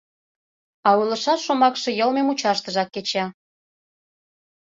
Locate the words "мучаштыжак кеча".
2.25-3.25